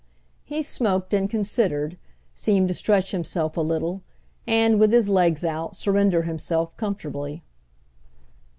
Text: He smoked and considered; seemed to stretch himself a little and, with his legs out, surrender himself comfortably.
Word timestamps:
He 0.43 0.63
smoked 0.63 1.13
and 1.13 1.29
considered; 1.29 1.99
seemed 2.33 2.69
to 2.69 2.73
stretch 2.73 3.11
himself 3.11 3.55
a 3.55 3.61
little 3.61 4.01
and, 4.47 4.79
with 4.79 4.91
his 4.91 5.09
legs 5.09 5.45
out, 5.45 5.75
surrender 5.75 6.23
himself 6.23 6.75
comfortably. 6.75 7.43